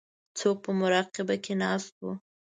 [0.37, 2.11] څوک په مراقبه کې ناست وو.